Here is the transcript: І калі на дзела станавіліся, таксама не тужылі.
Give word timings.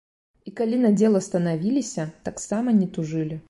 І 0.51 0.53
калі 0.59 0.79
на 0.85 0.91
дзела 0.95 1.21
станавіліся, 1.27 2.09
таксама 2.31 2.77
не 2.83 2.93
тужылі. 2.97 3.35